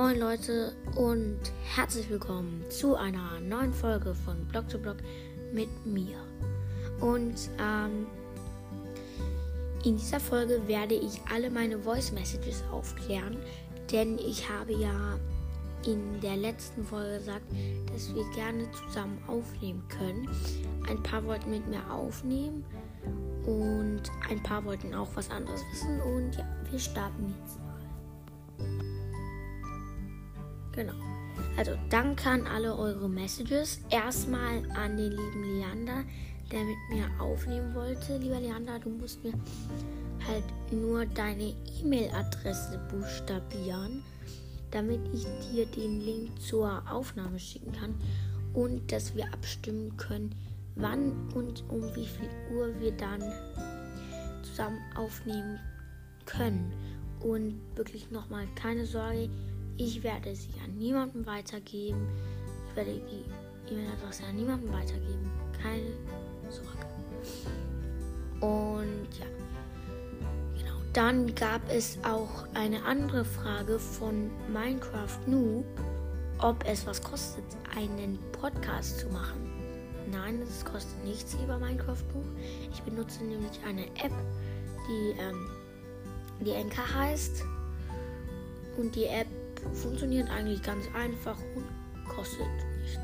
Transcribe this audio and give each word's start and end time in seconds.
Moin 0.00 0.18
Leute 0.18 0.72
und 0.96 1.38
herzlich 1.76 2.08
willkommen 2.08 2.64
zu 2.70 2.96
einer 2.96 3.38
neuen 3.38 3.74
Folge 3.74 4.14
von 4.14 4.46
Blog 4.46 4.66
to 4.70 4.78
Blog 4.78 4.96
mit 5.52 5.68
mir. 5.84 6.16
Und 7.00 7.50
ähm, 7.58 8.06
in 9.84 9.98
dieser 9.98 10.18
Folge 10.18 10.66
werde 10.66 10.94
ich 10.94 11.20
alle 11.30 11.50
meine 11.50 11.78
Voice 11.78 12.12
Messages 12.12 12.64
aufklären, 12.72 13.36
denn 13.92 14.16
ich 14.16 14.48
habe 14.48 14.72
ja 14.72 15.18
in 15.84 16.18
der 16.22 16.38
letzten 16.38 16.82
Folge 16.82 17.18
gesagt, 17.18 17.44
dass 17.92 18.14
wir 18.14 18.24
gerne 18.34 18.66
zusammen 18.72 19.22
aufnehmen 19.26 19.86
können. 19.90 20.30
Ein 20.88 21.02
paar 21.02 21.22
wollten 21.26 21.50
mit 21.50 21.68
mir 21.68 21.82
aufnehmen 21.92 22.64
und 23.44 24.04
ein 24.30 24.42
paar 24.42 24.64
wollten 24.64 24.94
auch 24.94 25.10
was 25.14 25.30
anderes 25.30 25.60
wissen. 25.70 26.00
Und 26.00 26.36
ja, 26.36 26.46
wir 26.70 26.78
starten 26.78 27.34
jetzt 27.38 27.58
Genau. 30.80 30.94
Also 31.58 31.72
danke 31.90 32.26
an 32.30 32.46
alle 32.46 32.74
eure 32.74 33.06
Messages. 33.06 33.80
Erstmal 33.90 34.62
an 34.70 34.96
den 34.96 35.10
lieben 35.10 35.58
Leander, 35.58 36.04
der 36.50 36.60
mit 36.60 36.78
mir 36.88 37.04
aufnehmen 37.20 37.74
wollte. 37.74 38.16
Lieber 38.16 38.40
Leander, 38.40 38.78
du 38.78 38.88
musst 38.88 39.22
mir 39.22 39.34
halt 40.26 40.44
nur 40.72 41.04
deine 41.04 41.52
E-Mail-Adresse 41.82 42.80
buchstabieren, 42.90 44.02
damit 44.70 45.00
ich 45.12 45.26
dir 45.52 45.66
den 45.66 46.00
Link 46.00 46.40
zur 46.40 46.82
Aufnahme 46.90 47.38
schicken 47.38 47.72
kann 47.72 47.94
und 48.54 48.90
dass 48.90 49.14
wir 49.14 49.30
abstimmen 49.34 49.94
können, 49.98 50.34
wann 50.76 51.12
und 51.34 51.62
um 51.68 51.82
wie 51.94 52.06
viel 52.06 52.30
Uhr 52.54 52.72
wir 52.80 52.92
dann 52.92 53.22
zusammen 54.44 54.80
aufnehmen 54.96 55.60
können. 56.24 56.72
Und 57.20 57.60
wirklich 57.76 58.10
nochmal 58.10 58.46
keine 58.54 58.86
Sorge, 58.86 59.28
ich 59.80 60.02
werde 60.02 60.34
sie 60.36 60.52
an 60.62 60.76
niemanden 60.76 61.24
weitergeben. 61.24 62.06
Ich 62.68 62.76
werde 62.76 62.92
die 62.92 63.72
E-Mail-Adresse 63.72 64.24
an 64.24 64.36
niemanden 64.36 64.70
weitergeben. 64.70 65.30
Keine 65.60 65.92
Sorge. 66.50 66.68
Und 68.40 69.08
ja. 69.18 69.26
Genau. 70.58 70.76
Dann 70.92 71.34
gab 71.34 71.62
es 71.70 71.98
auch 72.04 72.46
eine 72.52 72.84
andere 72.84 73.24
Frage 73.24 73.78
von 73.78 74.30
Minecraft 74.52 75.26
Noob, 75.26 75.64
ob 76.40 76.62
es 76.66 76.86
was 76.86 77.02
kostet, 77.02 77.44
einen 77.74 78.18
Podcast 78.32 79.00
zu 79.00 79.08
machen. 79.08 79.50
Nein, 80.10 80.42
es 80.42 80.62
kostet 80.62 81.02
nichts, 81.04 81.36
lieber 81.40 81.58
Minecraft 81.58 82.04
Noob. 82.14 82.26
Ich 82.70 82.82
benutze 82.82 83.24
nämlich 83.24 83.58
eine 83.66 83.86
App, 84.04 84.12
die, 84.88 85.18
ähm, 85.18 85.48
die 86.40 86.50
Enka 86.50 86.82
heißt. 86.94 87.44
Und 88.76 88.94
die 88.94 89.06
App 89.06 89.26
funktioniert 89.74 90.30
eigentlich 90.30 90.62
ganz 90.62 90.84
einfach 90.94 91.38
und 91.54 91.64
kostet 92.08 92.46
nichts. 92.82 92.98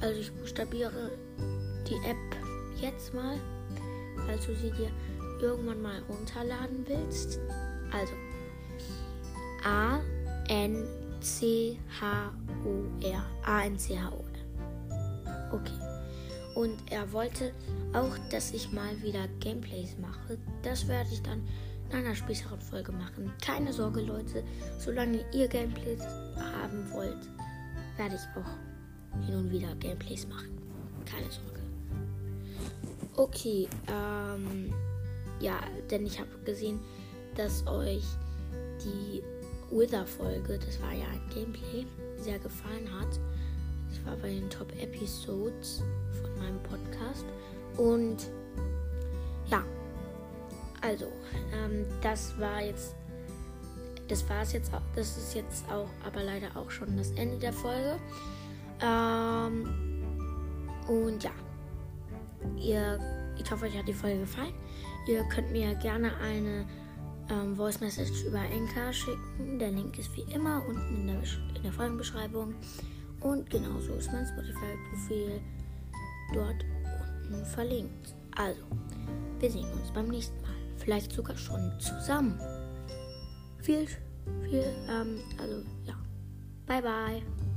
Also 0.00 0.20
ich 0.20 0.32
buchstabiere 0.32 1.10
die 1.88 1.96
App 2.08 2.16
jetzt 2.80 3.12
mal, 3.12 3.36
falls 4.26 4.46
du 4.46 4.54
sie 4.54 4.70
dir 4.70 4.90
irgendwann 5.40 5.82
mal 5.82 6.02
runterladen 6.08 6.84
willst. 6.86 7.38
Also 7.92 8.12
A 9.64 10.00
N 10.48 10.86
C 11.20 11.78
H 12.00 12.32
O 12.64 13.06
R 13.06 13.24
A 13.44 13.64
N 13.64 13.78
C 13.78 13.98
H 13.98 14.10
O 14.10 14.16
R. 14.16 15.52
Okay. 15.52 15.90
Und 16.54 16.78
er 16.90 17.12
wollte 17.12 17.52
auch, 17.92 18.16
dass 18.30 18.52
ich 18.52 18.72
mal 18.72 19.00
wieder 19.02 19.28
Gameplays 19.40 19.96
mache. 19.98 20.38
Das 20.62 20.88
werde 20.88 21.10
ich 21.12 21.22
dann 21.22 21.46
in 21.90 21.96
einer 21.96 22.14
späteren 22.14 22.60
Folge 22.60 22.92
machen. 22.92 23.32
Keine 23.44 23.72
Sorge, 23.72 24.00
Leute. 24.00 24.44
Solange 24.78 25.24
ihr 25.32 25.48
Gameplays 25.48 26.02
haben 26.36 26.90
wollt, 26.92 27.28
werde 27.96 28.14
ich 28.14 28.40
auch 28.40 29.26
hin 29.26 29.34
und 29.34 29.50
wieder 29.50 29.74
Gameplays 29.76 30.26
machen. 30.28 30.56
Keine 31.04 31.30
Sorge. 31.30 31.60
Okay, 33.16 33.68
ähm, 33.88 34.72
ja, 35.40 35.60
denn 35.90 36.06
ich 36.06 36.18
habe 36.18 36.30
gesehen, 36.44 36.80
dass 37.34 37.66
euch 37.66 38.04
die 38.82 39.22
Wither-Folge, 39.70 40.58
das 40.58 40.80
war 40.80 40.92
ja 40.92 41.06
ein 41.12 41.22
Gameplay, 41.34 41.86
sehr 42.16 42.38
gefallen 42.38 42.88
hat. 42.98 43.18
Ich 43.92 44.04
war 44.06 44.16
bei 44.16 44.28
den 44.28 44.48
Top 44.48 44.72
Episodes 44.80 45.82
von 46.22 46.38
meinem 46.38 46.62
Podcast. 46.62 47.24
Und 47.76 48.30
ja, 49.50 49.64
also, 50.90 51.06
ähm, 51.54 51.86
das 52.02 52.36
war 52.38 52.62
jetzt. 52.62 52.96
Das 54.08 54.28
war 54.28 54.42
es 54.42 54.52
jetzt 54.52 54.74
auch. 54.74 54.82
Das 54.96 55.16
ist 55.16 55.34
jetzt 55.34 55.64
auch, 55.70 55.88
aber 56.04 56.24
leider 56.24 56.48
auch 56.56 56.68
schon 56.68 56.96
das 56.96 57.12
Ende 57.12 57.38
der 57.38 57.52
Folge. 57.52 57.96
Ähm, 58.82 59.68
und 60.88 61.22
ja. 61.22 61.30
Ihr, 62.56 62.98
ich 63.38 63.48
hoffe, 63.50 63.66
euch 63.66 63.78
hat 63.78 63.86
die 63.86 63.94
Folge 63.94 64.20
gefallen. 64.20 64.54
Ihr 65.06 65.22
könnt 65.28 65.52
mir 65.52 65.74
gerne 65.76 66.16
eine 66.16 66.66
ähm, 67.30 67.54
Voice 67.54 67.80
Message 67.80 68.24
über 68.24 68.40
Enka 68.40 68.92
schicken. 68.92 69.60
Der 69.60 69.70
Link 69.70 69.96
ist 69.96 70.14
wie 70.16 70.22
immer 70.34 70.64
unten 70.66 71.02
in 71.02 71.06
der, 71.06 71.22
in 71.54 71.62
der 71.62 71.72
Folgenbeschreibung. 71.72 72.54
Und 73.20 73.48
genauso 73.48 73.92
ist 73.94 74.10
mein 74.10 74.26
Spotify-Profil 74.26 75.40
dort 76.34 76.64
unten 77.28 77.44
verlinkt. 77.44 78.14
Also, 78.36 78.62
wir 79.38 79.50
sehen 79.50 79.70
uns 79.72 79.92
beim 79.92 80.08
nächsten 80.08 80.40
Mal 80.42 80.59
vielleicht 80.80 81.12
sogar 81.12 81.36
schon 81.36 81.72
zusammen. 81.78 82.38
Viel, 83.62 83.86
viel, 84.42 84.64
ähm, 84.88 85.20
also 85.38 85.62
ja. 85.84 85.94
Bye, 86.66 86.82
bye. 86.82 87.49